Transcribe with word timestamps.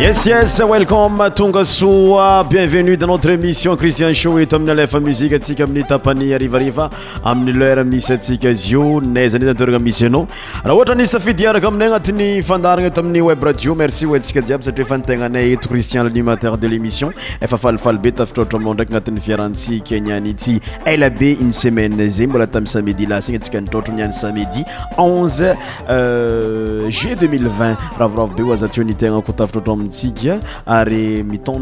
yes 0.00 0.24
yes 0.24 0.60
welcom 0.66 1.20
tonga 1.36 1.62
soa 1.62 2.42
bienvenue 2.44 2.96
da 2.96 3.06
notre 3.06 3.28
émission 3.30 3.76
cristian 3.76 4.10
show 4.14 4.38
eto 4.38 4.56
amin'y 4.56 4.70
alfa 4.70 4.98
muzike 4.98 5.34
asika 5.34 5.64
amin'ny 5.64 5.84
tapani 5.84 6.32
arivariva 6.32 6.86
amin'yleur 7.22 7.84
misy 7.84 8.12
atsika 8.16 8.48
azio 8.54 9.02
nayzany 9.16 9.44
teramisy 9.60 10.06
anao 10.08 10.22
raha 10.64 10.74
ohatra 10.78 10.94
nisa 11.00 11.20
fidiaraka 11.24 11.68
aminay 11.70 11.88
agnatin'ny 11.88 12.28
fandarana 12.50 12.86
eto 12.92 13.00
amin'ny 13.04 13.20
web 13.28 13.44
radio 13.48 13.74
merci 13.82 14.06
sika 14.28 14.40
jiaby 14.48 14.64
satria 14.68 14.86
efa 14.86 14.96
nitegna 15.02 15.24
anay 15.30 15.52
eto 15.56 15.68
cristian 15.74 16.04
lanimateur 16.08 16.54
de 16.56 16.66
l'émission 16.72 17.10
efa 17.46 17.58
falifaly 17.64 17.98
be 18.06 18.10
tafitr 18.20 18.40
otra 18.46 18.56
amiao 18.60 18.72
ndraky 18.76 18.88
agnatin'ny 18.92 19.20
fiaransika 19.26 20.00
nian 20.06 20.24
ity 20.32 20.54
elabe 20.94 21.30
une 21.44 21.52
semaine 21.62 22.06
zay 22.16 22.26
mbola 22.26 22.46
tamiy 22.54 22.72
samedi 22.76 23.04
lasigny 23.12 23.36
atsika 23.42 23.60
nitrtro 23.60 23.92
niany 23.98 24.14
samedi 24.22 24.64
1 24.96 25.54
euh, 25.90 26.88
juillet 26.88 27.16
20200 27.16 27.76
ravravo 27.98 28.32
be 28.40 28.50
azatio 28.56 28.82
nitegnako 28.84 29.32
taitratr 29.32 29.89
ayidray 29.90 31.22
koa 31.44 31.60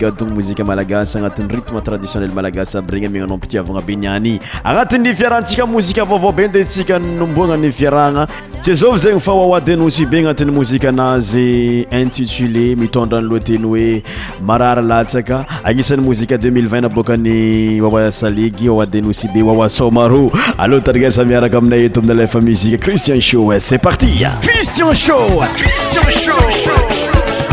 gaonmozialaas 0.00 1.16
anatn'yrtmetraditionnelmalagas 1.16 2.74
aby 2.78 2.90
regny 2.90 3.06
amnao 3.20 3.36
mpitiavanabe 3.36 3.96
niani 3.96 4.40
anati'ny 4.64 5.14
fiaratsikamozikavavabe 5.14 6.48
ndesika 6.48 6.98
nomboananyfiarana 6.98 8.26
syaz 8.60 8.82
zegny 9.02 9.20
fa 9.20 9.32
wa 9.32 9.60
denoci 9.60 10.06
be 10.06 10.18
anatin'y 10.18 10.52
mozikaanazy 10.52 11.86
intitulé 12.00 12.74
mitondra 12.76 13.20
loateny 13.20 13.64
oe 13.66 14.02
mararlatsaka 14.40 15.44
agnisan'ny 15.64 16.00
mozika 16.04 16.36
2020 16.36 16.80
nabokany 16.88 17.80
wasalig 17.82 18.54
wadenoci 18.68 19.28
be 19.28 19.42
wasomar 19.42 20.10
aloa 20.58 20.80
tarasamiaraka 20.80 21.58
aminay 21.58 21.84
et 21.86 21.96
aminy 21.98 22.14
lafa 22.14 22.40
muzi 22.40 22.78
cristian 22.78 23.20
sho 23.20 23.52
ce 23.60 23.78
parti 23.78 24.06
cristian 24.40 24.92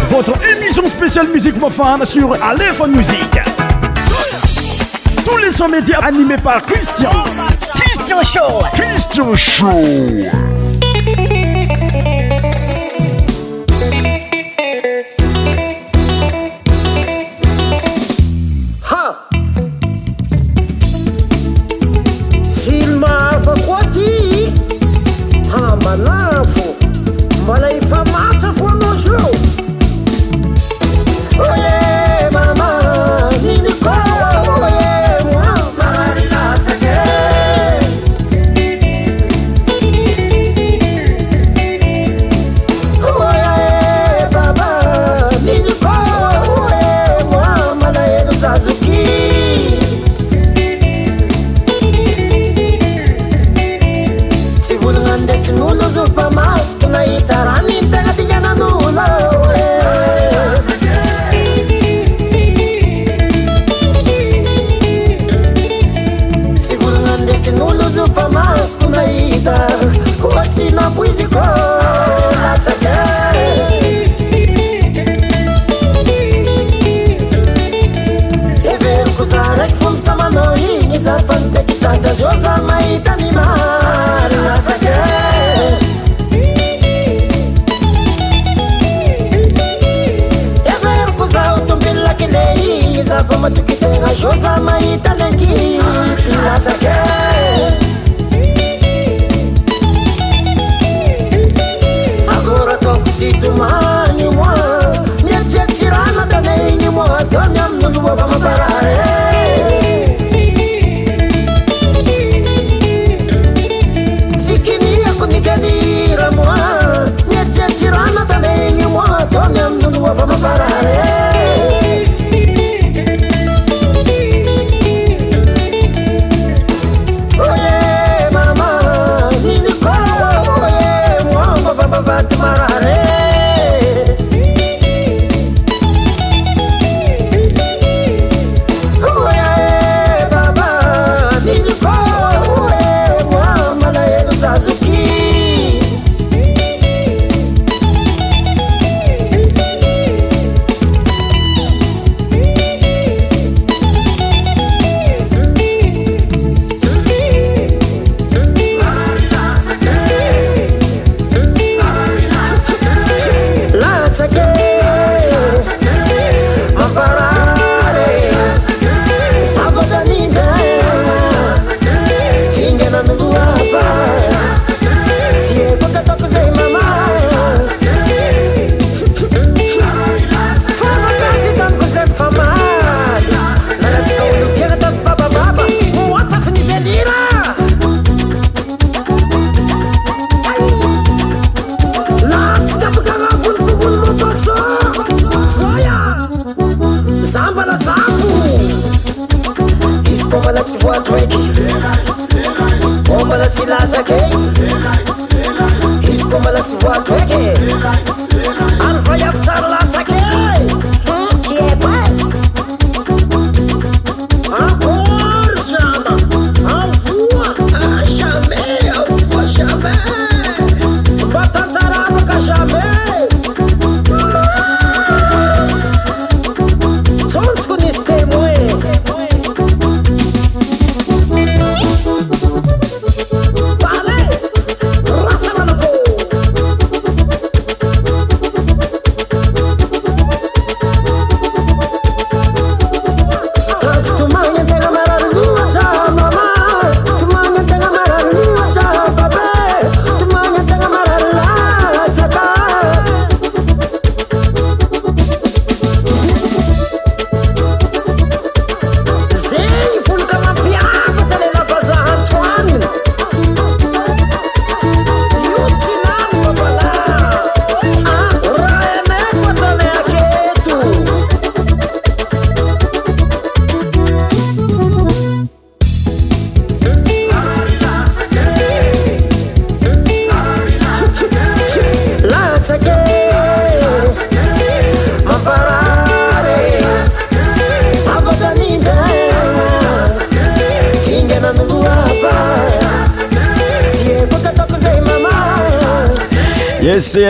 votre 0.09 0.33
émission 0.49 0.87
spéciale 0.87 1.27
musique 1.27 1.57
profane 1.59 2.03
sur 2.05 2.33
Aléphone 2.43 2.95
Musique. 2.97 3.39
Tous 5.25 5.37
les 5.37 5.51
sommets 5.51 5.79
médias 5.81 5.99
animés 5.99 6.37
par 6.43 6.63
Christian. 6.63 7.11
Christian 7.75 8.21
Show. 8.23 8.63
Christian 8.73 9.35
Show. 9.35 10.48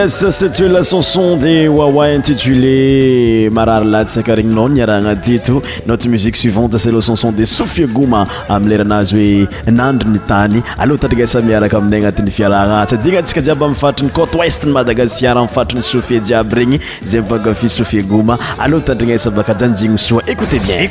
l 0.01 0.79
chanson 0.83 1.35
de 1.37 1.67
w 1.67 2.01
intitulé 2.15 3.49
ararlasaka 3.59 4.35
regnyaiaraanatyto 4.35 5.61
not 5.85 6.05
musiqe 6.05 6.37
suivantescanon 6.37 7.33
de 7.35 7.45
sofie 7.45 7.85
goma 7.87 8.21
amileraazy 8.47 9.15
oe 9.15 9.47
nandrony 9.71 10.19
tany 10.27 10.61
ala 10.77 10.97
tandrinsa 10.97 11.41
miaraka 11.41 11.77
amina 11.77 11.97
anati'yfiranatiaiabyamfatrinycotesty 11.97 14.67
madagasaramfatriny 14.71 15.81
sfie 15.83 16.19
jiab 16.21 16.53
regny 16.53 16.79
za 17.03 17.21
gafi 17.21 17.69
sfiegoma 17.69 18.37
ala 18.59 18.79
tadrinesa 18.79 19.29
akaanjiny 19.35 19.97
soa 19.97 20.21
éoteie 20.21 20.89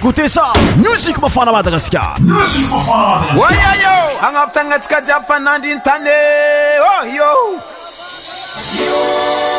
you 8.67 9.58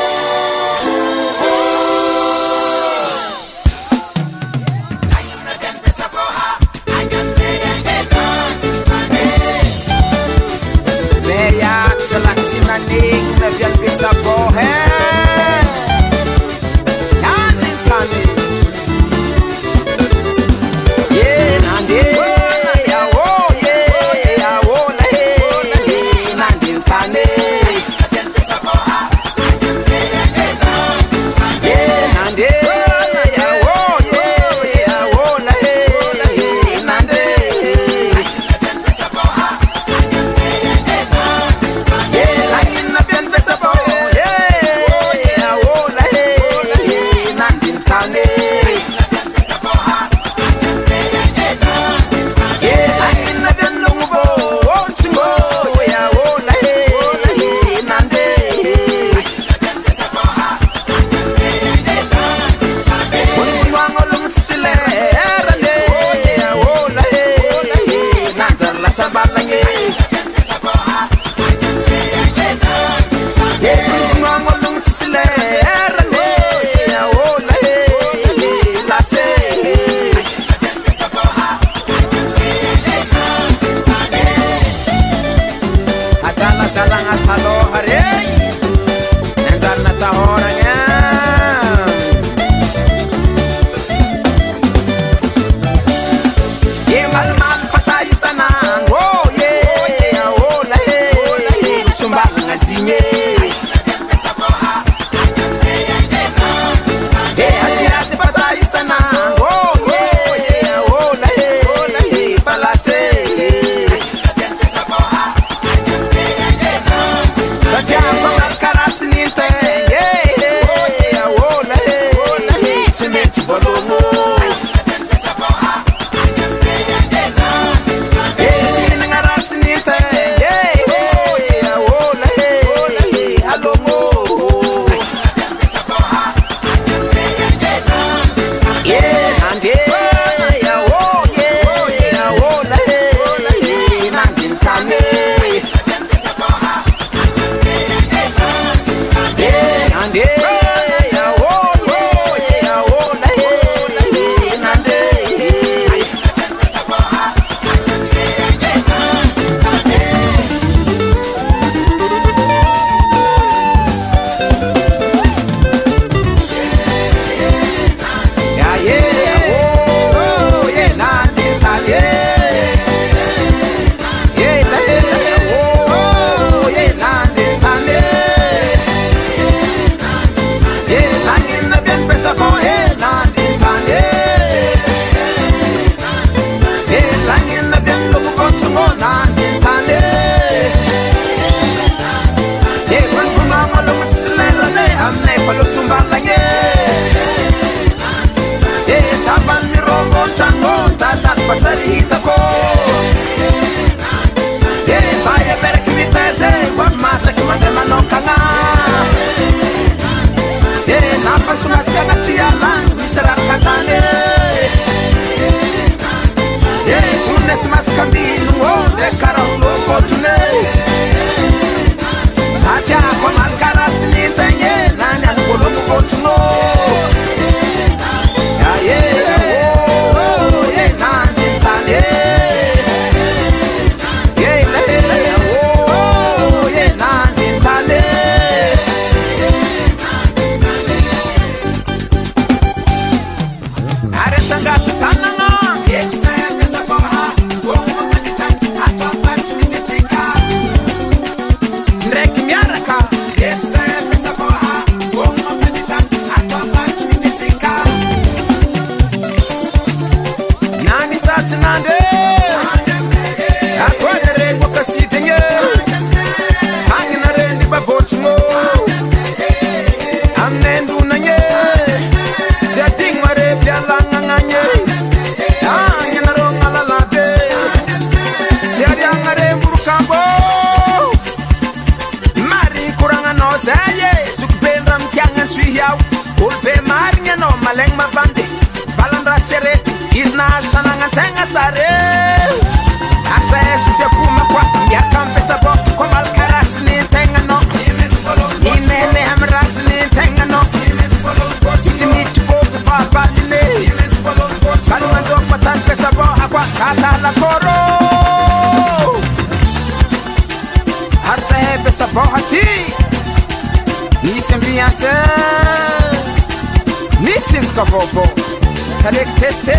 테스트 319.40 319.79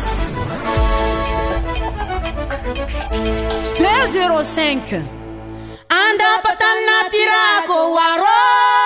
5 4.43 4.93
Anda 6.01 6.41
petana 6.43 6.97
tirako 7.13 7.77
waro 7.93 8.80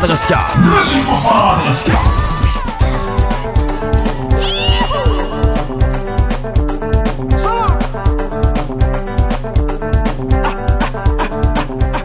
Madagascar. 0.00 0.59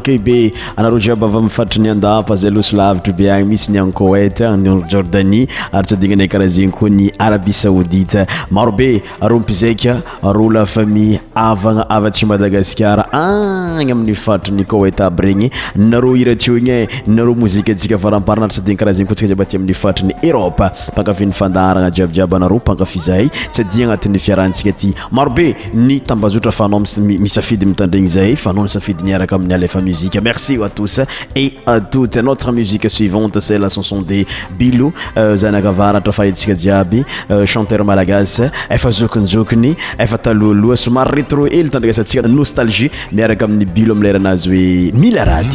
ke 0.02 0.18
be 0.18 0.52
anar 0.76 0.92
iabyay 0.98 1.42
mfatranyandaa 1.46 2.24
zalosolavitry 2.36 3.12
be 3.12 3.30
any 3.30 3.44
miisy 3.44 3.70
ny 3.72 3.92
koetjordani 3.92 5.46
aryts 5.72 5.92
adina 5.92 6.24
a 6.24 6.28
karaha 6.28 6.48
zeny 6.48 6.70
koa 6.72 6.88
ny 6.90 7.10
arabi 7.18 7.52
saodit 7.52 8.16
marobe 8.50 9.02
r 9.20 9.34
mpizaika 9.40 10.00
r 10.22 10.38
lafamie 10.52 11.20
avanaavaty 11.34 12.26
madagasar 12.26 13.06
ah, 13.12 13.78
ny 13.82 13.92
amin'nyfatrny 13.92 14.64
koet 14.66 15.00
aby 15.00 15.22
regny 15.22 15.50
nar 15.76 16.04
iraeo 16.16 16.56
igny 16.58 16.88
armozisikarapara 17.20 18.46
asyarah 18.48 19.40
aa 19.40 19.44
tamin'yfatrny 19.52 20.12
eropa 20.22 20.72
pankafi'nyfandaranajiabyiaby 20.96 22.36
anar 22.36 22.60
pankafizahay 22.60 23.28
sadia 23.52 23.86
anati'ny 23.86 24.18
fiarahatsikay 24.18 24.94
maro 25.12 25.30
be 25.30 25.54
ny 25.74 26.00
tambazotra 26.02 26.50
fanao 26.50 26.80
misafidy 26.80 27.66
mitandregny 27.66 28.08
zay 28.08 28.36
fa 28.36 28.52
nao 28.52 28.62
nisafidy 28.62 29.02
niaraka 29.04 29.36
amin'ny 29.36 29.52
alefa 29.54 29.80
muzike 29.80 30.18
merci 30.22 30.58
à 30.64 30.68
tous 30.70 31.00
et 31.36 31.52
à 31.66 31.80
toute 31.80 32.16
notre 32.16 32.50
musique 32.52 32.88
suivante 32.90 33.38
celcenson 33.40 33.96
euh, 33.96 34.00
euh, 34.00 34.04
de 34.24 34.24
bilo 34.58 34.92
za 35.36 35.48
anakavarahatra 35.50 36.12
fahantsika 36.12 36.54
jiaby 36.56 37.04
chanteur 37.46 37.84
malagasy 37.84 38.44
efa 38.70 38.90
zokonyzokiny 38.90 39.76
efa 40.00 40.16
taloaloha 40.18 40.76
somary 40.76 41.20
retro 41.22 41.46
elo 41.46 41.68
tandraasantsika 41.68 42.26
nostalgie 42.28 42.90
niaraka 43.12 43.44
amin'ny 43.44 43.66
bilo 43.66 43.94
mileranazy 43.94 44.48
oe 44.48 44.92
milradycii 44.94 45.48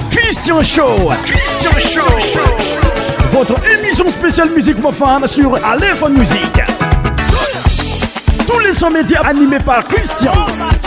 son 8.73 8.89
Média 8.89 9.21
animé 9.23 9.57
par 9.65 9.83
Christian. 9.85 10.31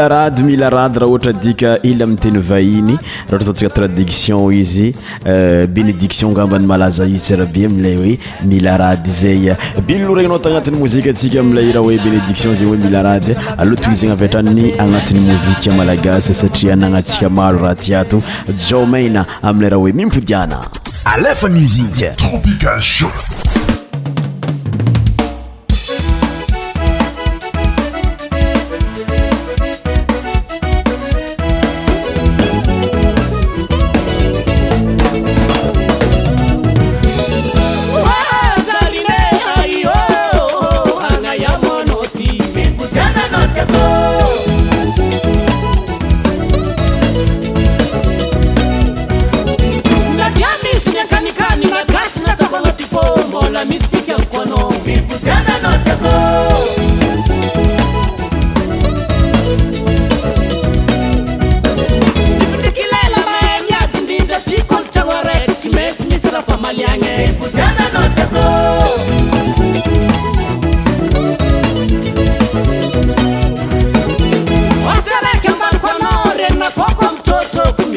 rady 0.00 0.42
milarady 0.42 0.98
raha 1.00 1.06
ohatra 1.08 1.32
dika 1.32 1.76
ily 1.82 2.02
amiteny 2.02 2.38
vahiny 2.38 2.98
rahhra 3.30 3.48
atntskatradiction 3.50 4.52
izy 4.52 4.94
euh, 5.26 5.66
bénédiction 5.66 6.32
gambany 6.34 6.66
malaza 6.66 7.04
itsyraha 7.04 7.52
be 7.52 7.66
amilay 7.66 7.96
oe 7.98 8.18
mila 8.44 8.76
rady 8.76 9.10
zay 9.10 9.56
bilo 9.86 10.14
rninao 10.14 10.38
tanati'y 10.38 10.70
mozikatsika 10.78 11.40
amila 11.40 11.60
raha 11.74 11.80
oe 11.86 11.96
bénédiction 11.98 12.54
zeny 12.54 12.70
oemilarady 12.70 13.32
alatozena 13.58 14.12
avtrany 14.12 14.72
anati'y 14.78 15.20
mozika 15.20 15.72
malagasy 15.76 16.34
satria 16.34 16.76
nanatsika 16.76 17.28
malo 17.30 17.58
raha 17.58 17.74
tiato 17.74 18.22
jamana 18.66 19.26
amila 19.42 19.68
raha 19.70 19.82
oe 19.82 19.92
mimpoaa 19.92 20.48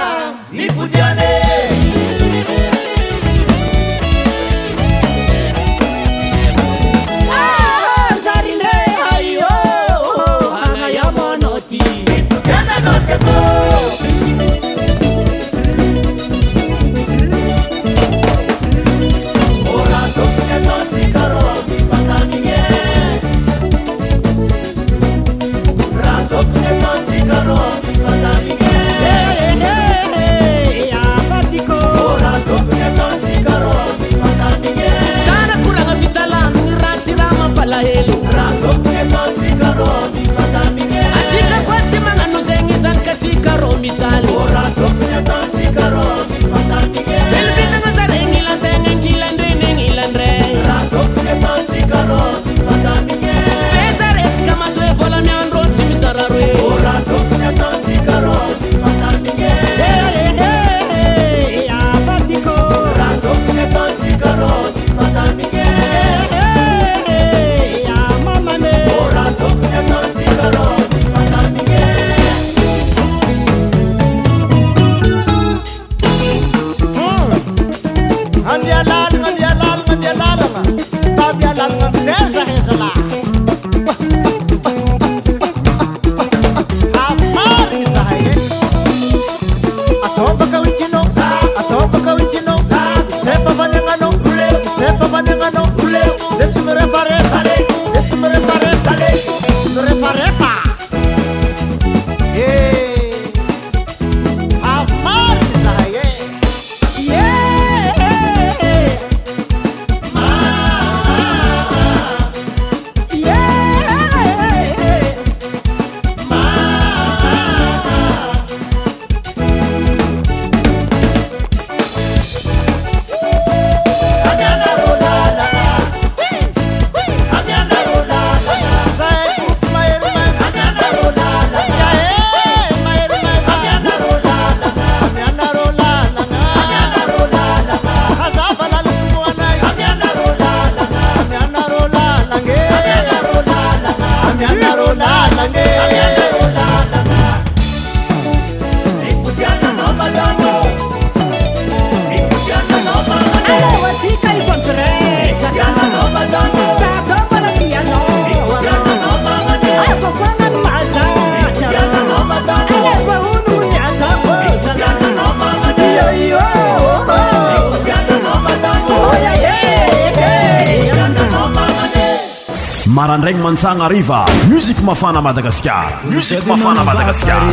sagnariva 173.60 174.24
musik 174.52 174.80
mafana 174.80 175.20
madagaskar 175.20 175.92
musik 176.08 176.46
mafana 176.48 176.80
madagaskar 176.80 177.44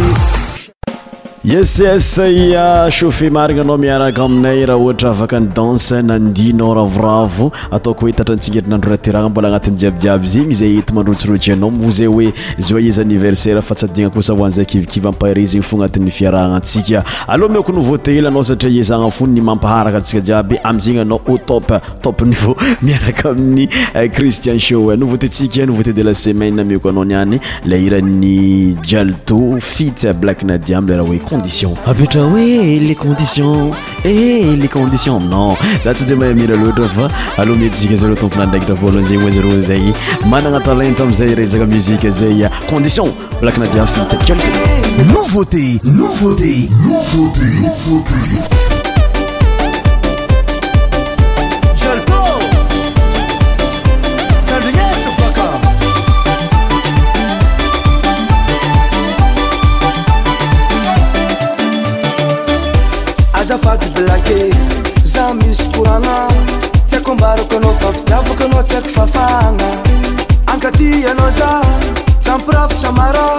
yes 1.47 1.81
sy 1.99 2.53
chauffet 2.89 3.29
marina 3.31 3.62
anao 3.62 3.77
miaraka 3.77 4.23
aminay 4.23 4.65
rah 4.65 4.75
ohatra 4.81 5.10
afaka 5.12 5.39
ny 5.39 5.47
danse 5.55 5.93
nandina 6.03 6.73
ravoravo 6.75 7.51
ataoko 7.71 8.05
oe 8.05 8.12
tatsiaenaroatanmbola 8.12 9.47
agnati'yjiabijiaby 9.47 10.27
zegny 10.27 10.53
zay 10.53 10.79
emandrotsyroyanazay 10.91 12.07
oe 12.07 12.27
zoezanniversaire 12.60 13.62
fasainaoszakiiipeny 13.62 15.38
f 15.62 15.73
anatyfrahansia 15.73 17.03
ala 17.27 17.47
mioko 17.49 17.71
novautelanao 17.71 18.43
satria 18.43 18.79
ezana 18.79 19.12
fo 19.12 19.27
ny 19.27 19.41
mampaharakatsikajiaby 19.41 20.60
amzegny 20.63 20.99
ana 21.01 21.15
atoptopnivea 21.15 22.55
iaraka 22.88 23.29
amin'y 23.29 23.69
eh, 23.93 24.12
cristian 24.12 24.60
sho 24.60 24.91
eh, 24.93 24.99
novatesikanouvate 24.99 25.93
de 25.95 26.03
la 26.03 26.13
semainek 26.13 26.86
anao 26.86 27.05
iay 27.05 27.39
liay 27.65 28.01
lt 29.05 29.33
fitblak 29.62 30.38
eh, 30.41 30.45
nadierh 30.45 31.37
io 31.45 31.78
abetra 31.86 32.23
oe 32.26 32.41
eh, 32.76 32.80
les 32.80 32.95
conditions 32.95 33.69
e 34.04 34.56
les 34.60 34.67
condition 34.69 35.19
non 35.19 35.56
da 35.84 35.93
tsy 35.93 36.06
de 36.06 36.15
mahamira 36.15 36.56
loatra 36.56 36.86
fa 36.86 37.08
aloha 37.41 37.58
mietisika 37.60 37.95
zaroa 37.95 38.15
tompona 38.15 38.45
ndraikitra 38.47 38.76
voloazay 38.76 39.17
oazarozay 39.17 39.93
managna 40.30 40.60
talanta 40.60 41.04
amizay 41.04 41.36
rezaka 41.36 41.65
muzike 41.65 42.10
zay 42.10 42.47
condition 42.69 43.12
laka 43.41 43.60
na 43.60 43.65
diafkctlité 43.67 44.34
noveau 45.13 45.45
te 45.45 45.80
nouvea 45.84 46.36
tet 46.38 46.69
zavady 63.47 63.89
blake 63.95 64.49
za 65.03 65.33
misy 65.33 65.69
korana 65.71 66.27
tiako 66.89 67.13
mbarako 67.15 67.57
anao 67.57 67.75
fafitiavaka 67.79 68.45
anao 68.45 68.63
tsaiko 68.63 68.89
fafagna 68.89 69.67
ankaty 70.53 70.91
anao 71.12 71.31
za 71.31 71.62
tsampirafitsa 72.21 72.91
mara 72.91 73.29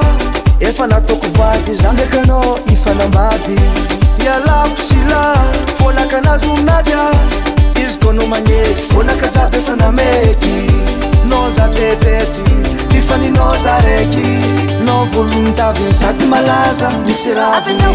efa 0.61 0.87
nataoko 0.87 1.27
voady 1.27 1.75
zandraka 1.75 2.23
anao 2.23 2.59
ifanamady 2.73 3.57
ialako 4.27 4.83
sila 4.89 5.35
voanakanazy 5.81 6.47
ominady 6.49 6.93
a 6.93 7.11
izy 7.81 7.99
ko 8.01 8.11
anao 8.11 8.27
magnety 8.27 8.83
vonakajaby 8.95 9.57
efa 9.59 9.77
namaiky 9.77 10.55
nao 11.29 11.51
za 11.51 11.69
teitetry 11.69 12.45
ifaninao 12.99 13.55
za 13.65 13.79
raiky 13.81 14.27
nao 14.85 15.05
voalony 15.05 15.53
tavina 15.55 15.93
sady 15.95 16.25
malaza 16.27 16.91
misy 17.05 17.35
ravialodio 17.35 17.95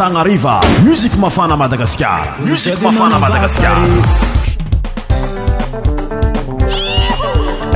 aaariva 0.01 0.59
musik 0.85 1.13
mafana 1.17 1.55
madagaskar 1.57 2.35
musik 2.47 2.81
mafana 2.81 3.19
madagaskar 3.19 3.77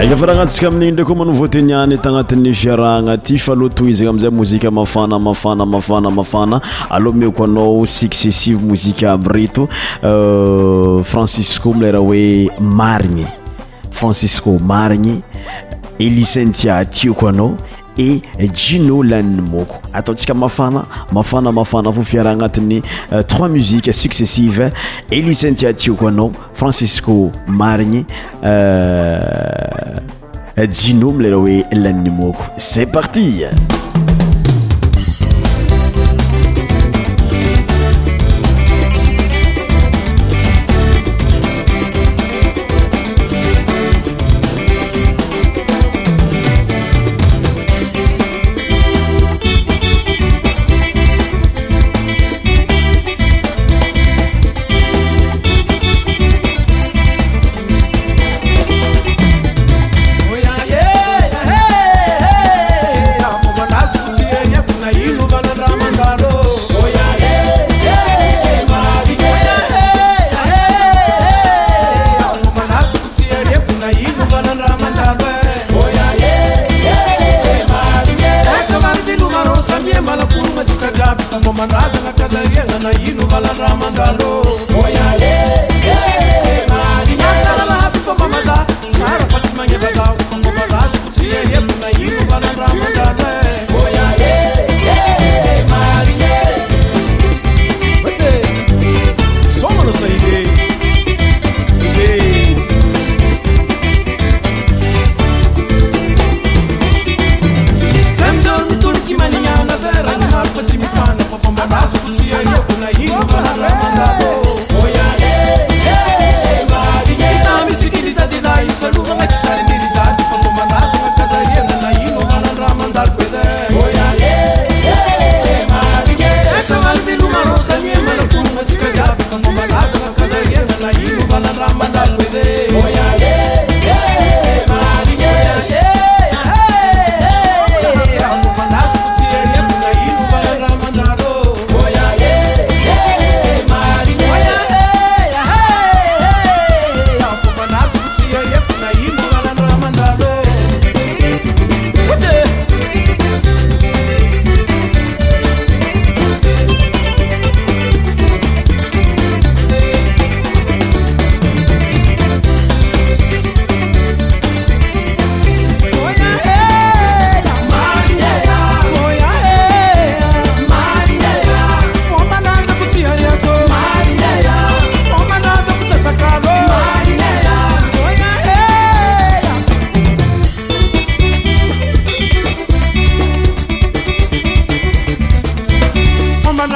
eka 0.03 0.15
fa 0.15 0.25
raha 0.25 0.41
anattsika 0.41 0.67
amin'igny 0.67 0.91
ndrey 0.93 1.05
koa 1.05 1.15
manao 1.15 1.33
voteniany 1.33 1.97
tagnatin'ny 1.97 2.53
fiarahna 2.53 3.17
ty 3.17 3.37
fa 3.37 3.51
aloa 3.53 3.69
toy 3.69 3.89
izany 3.89 4.09
amizay 4.09 4.29
mozika 4.29 4.71
mafana 4.71 5.19
mafana 5.19 5.65
mafana 5.65 6.09
mafana 6.11 6.61
aloha 6.89 7.17
meoko 7.17 7.43
anao 7.43 7.85
successive 7.85 8.65
mozika 8.67 9.11
aby 9.13 9.29
reto 9.29 9.69
euh, 10.03 11.03
francisco 11.03 11.73
mileraha 11.73 12.03
hoe 12.05 12.49
marigny 12.59 13.25
francisco 13.91 14.59
marigny 14.59 15.21
eli 15.99 16.25
cintia 16.25 16.85
tiako 16.85 17.29
anao 17.29 17.57
e 17.97 18.21
jino 18.53 19.03
lani'ny 19.03 19.41
moko 19.41 19.81
ataontsika 19.93 20.33
mafana 20.33 20.85
mafana 21.11 21.51
mafana 21.51 21.91
fa 21.91 22.03
fiaraha 22.03 22.33
agnatin'ny 22.35 22.81
euh, 23.13 23.21
trois 23.23 23.47
musiques 23.49 23.93
successive 24.05 24.71
eli 25.11 25.35
syntiatioko 25.35 26.07
anao 26.07 26.31
francisco 26.53 27.31
marigny 27.47 28.05
jinom 30.71 31.15
euh, 31.15 31.21
lera 31.21 31.37
hoe 31.43 31.63
laninymoko 31.71 32.43
c'est 32.57 32.85
partie 32.85 33.45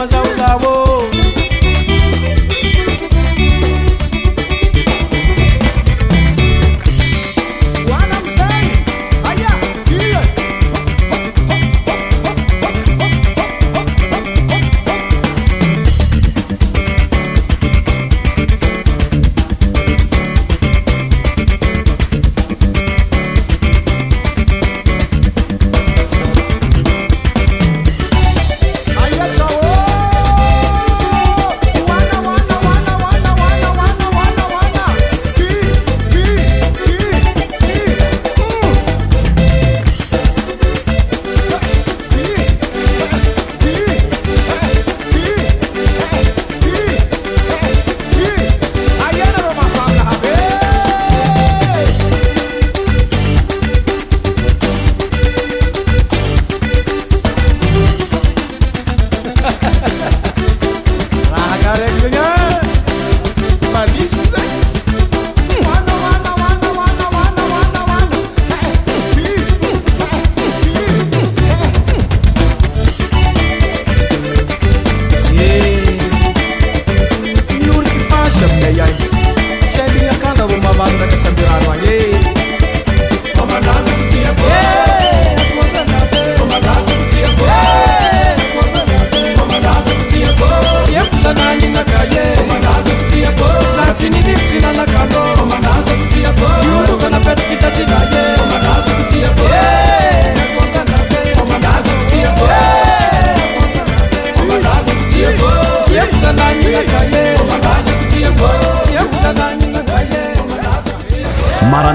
mama 0.00 0.10
sausa 0.12 0.56
wo. 0.62 1.19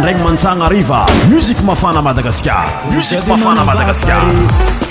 regny 0.05 0.21
mantsagna 0.21 0.65
arriva 0.69 0.99
musik 1.33 1.57
mafana 1.65 1.99
madagasikar 2.01 2.69
muzik 2.93 3.25
mafana 3.25 3.65
madagasikar 3.65 4.84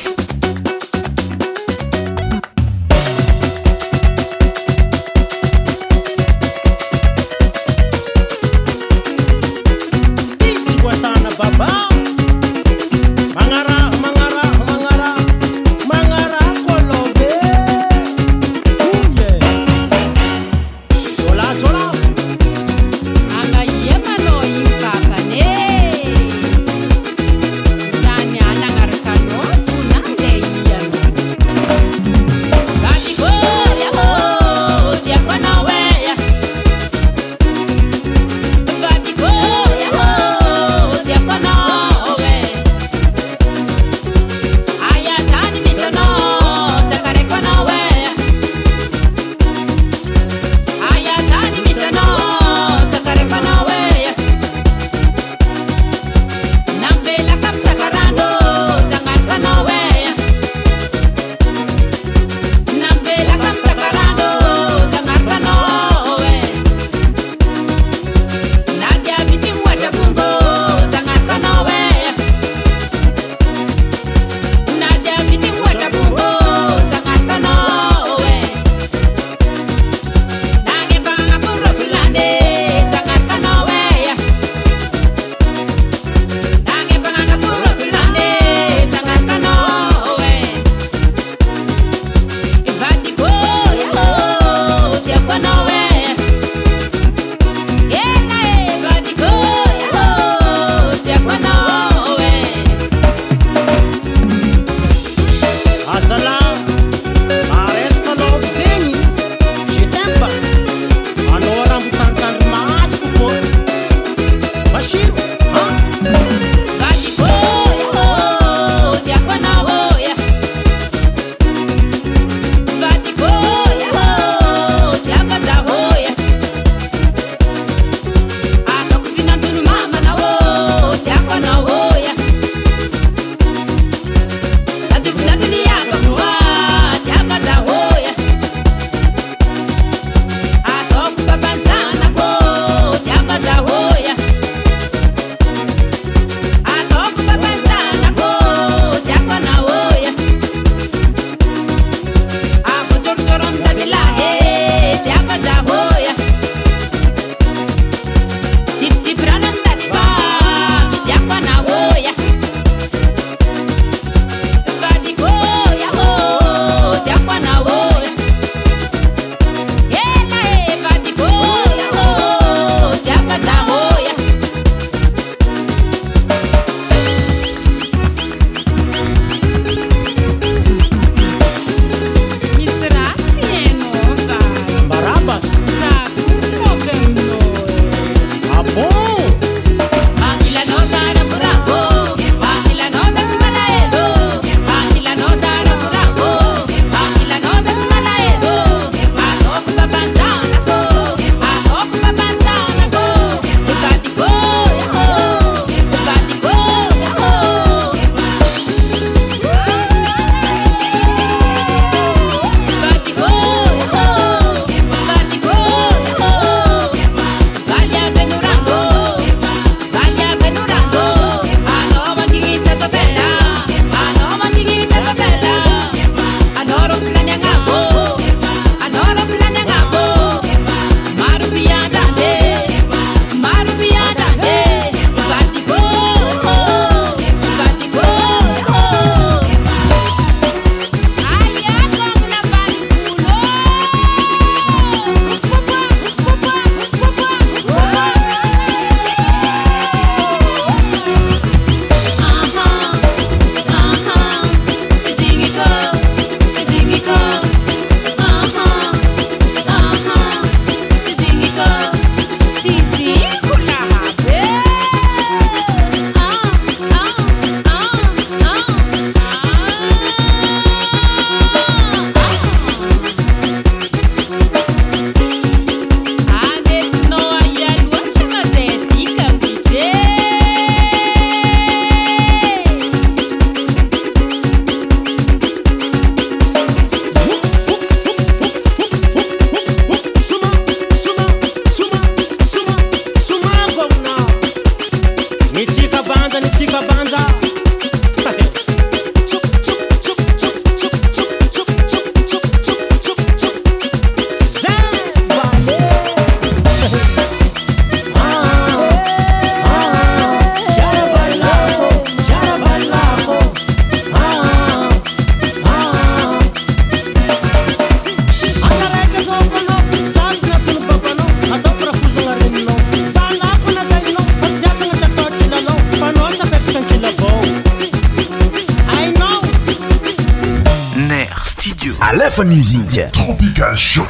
fon 332.34 332.44
music 332.48 333.12
tropical 333.12 333.76
shod 333.76 334.08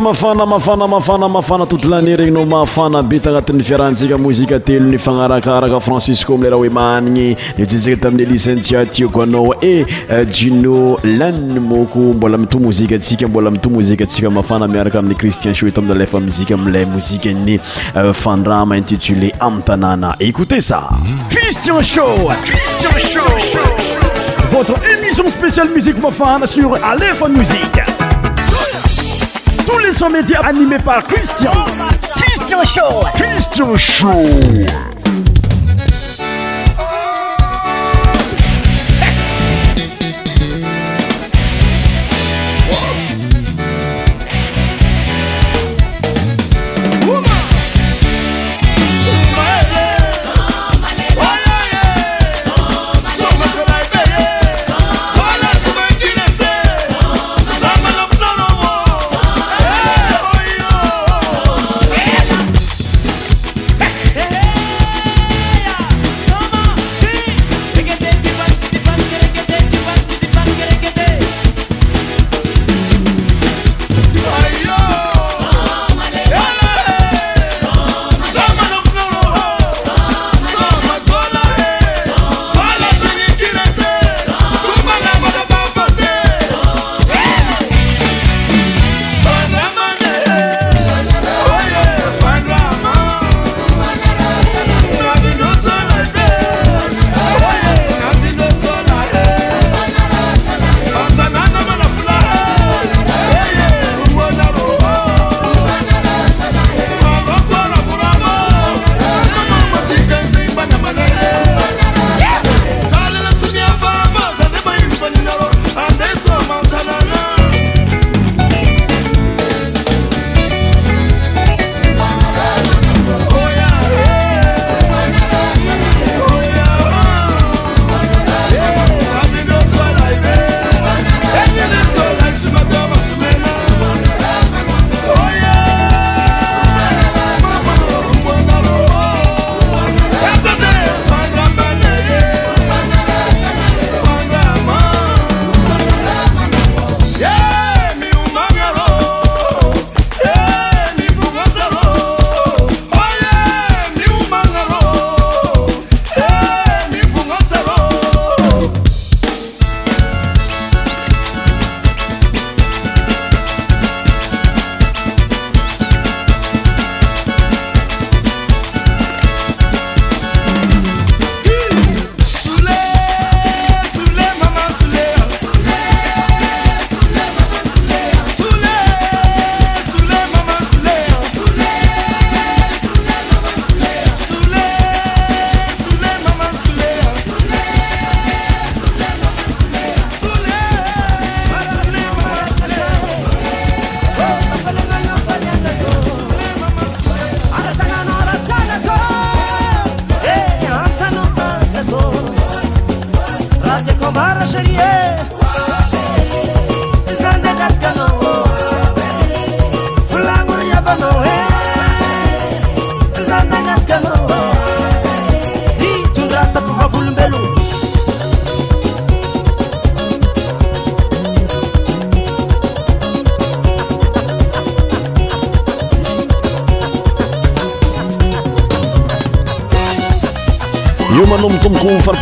mafana 0.00 0.46
mafana 0.46 0.86
mafana 0.86 1.28
mafana 1.28 1.66
totolani 1.66 2.16
regninao 2.16 2.46
maafana 2.46 3.02
be 3.02 3.18
tagnatin'ny 3.18 3.62
fiarahantsika 3.62 4.18
mozika 4.18 4.58
telo 4.58 4.86
ny 4.86 4.98
fanarakaraka 4.98 5.80
francisco 5.80 6.34
amila 6.34 6.50
raha 6.50 6.60
hoe 6.60 6.68
mahniny 6.68 7.36
nitetsika 7.58 7.96
tamin'ny 7.96 8.32
licentia 8.32 8.86
tiogano 8.86 9.54
e 9.62 9.84
jino 10.26 10.96
e, 11.04 11.06
lanny 11.18 11.60
moko 11.60 11.98
mbola 11.98 12.38
mitomozikatsika 12.38 13.28
mbola 13.28 13.50
mitomozikaatsika 13.50 14.30
mafana 14.30 14.68
miaraka 14.68 14.98
amin'ny 14.98 15.14
cristian 15.16 15.54
sho 15.54 15.66
atao 15.66 15.84
mia 15.84 15.94
alfa 15.94 16.20
mozika 16.20 16.56
mila 16.56 16.86
mozikeny 16.86 17.60
e, 17.96 18.12
fandrama 18.12 18.76
intitulé 18.78 19.32
amiy 19.40 19.62
tanàna 19.62 20.14
ecote 20.18 20.60
saciin 20.60 21.10
Session 29.92 30.10
Média 30.10 30.38
animés 30.44 30.78
par 30.78 31.02
Christian. 31.02 31.50
Christian 32.14 32.62
Show. 32.62 33.04
Christian 33.16 33.76
Show. 33.76 34.18